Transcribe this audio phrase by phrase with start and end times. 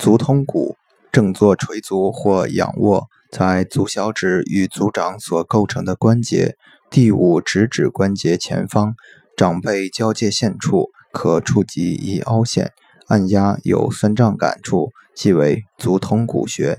[0.00, 0.76] 足通骨，
[1.12, 6.56] 正坐垂足或仰卧，在足小趾与足掌所构成的关节
[6.88, 8.94] 第五直指关节前方
[9.36, 12.72] 掌背交界线处，可触及一凹陷，
[13.08, 16.78] 按压有酸胀感处，即为足通骨穴。